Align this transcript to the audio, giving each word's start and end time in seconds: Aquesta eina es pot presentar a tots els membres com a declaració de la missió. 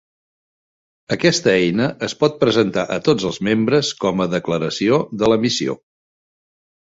Aquesta 1.15 1.51
eina 1.57 1.89
es 2.07 2.15
pot 2.23 2.39
presentar 2.43 2.85
a 2.95 2.97
tots 3.09 3.27
els 3.31 3.39
membres 3.49 3.93
com 4.05 4.25
a 4.25 4.29
declaració 4.33 4.99
de 5.23 5.29
la 5.33 5.37
missió. 5.47 5.77